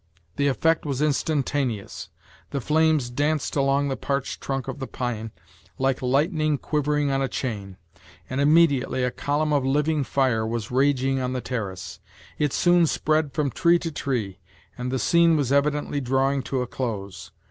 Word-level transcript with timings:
The 0.37 0.47
effect 0.47 0.83
was 0.83 0.99
instantaneous, 0.99 2.09
The 2.49 2.59
flames 2.59 3.11
danced 3.11 3.55
along 3.55 3.87
the 3.89 3.95
parched 3.95 4.41
trunk 4.41 4.67
of 4.67 4.79
the 4.79 4.87
pine 4.87 5.29
like 5.77 6.01
lightning 6.01 6.57
quivering 6.57 7.11
on 7.11 7.21
a 7.21 7.27
chain, 7.27 7.77
and 8.27 8.41
immediately 8.41 9.03
a 9.03 9.11
column 9.11 9.53
of 9.53 9.63
living 9.63 10.03
fire 10.03 10.43
was 10.43 10.71
raging 10.71 11.19
on 11.19 11.33
the 11.33 11.39
terrace. 11.41 11.99
It 12.39 12.51
soon 12.51 12.87
spread 12.87 13.33
from 13.33 13.51
tree 13.51 13.77
to 13.77 13.91
tree, 13.91 14.39
and 14.75 14.91
the 14.91 14.97
scene 14.97 15.37
was 15.37 15.51
evidently 15.51 16.01
drawing 16.01 16.41
to 16.49 16.63
a 16.63 16.65
close. 16.65 17.29